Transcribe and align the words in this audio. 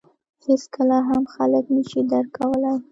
•هېڅکله 0.45 0.97
هم 1.09 1.23
خلک 1.33 1.65
نهشي 1.75 2.01
درک 2.11 2.29
کولای. 2.37 2.77